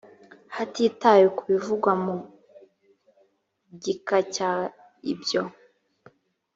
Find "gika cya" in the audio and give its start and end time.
3.83-4.51